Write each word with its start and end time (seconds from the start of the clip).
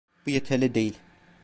Bu 0.25 0.29
yeterli 0.29 0.75
değil. 0.75 0.99